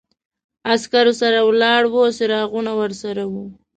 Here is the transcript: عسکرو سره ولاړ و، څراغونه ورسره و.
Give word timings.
عسکرو 0.73 1.13
سره 1.21 1.39
ولاړ 1.43 1.81
و، 1.91 1.95
څراغونه 2.17 2.71
ورسره 2.81 3.23
و. 3.31 3.33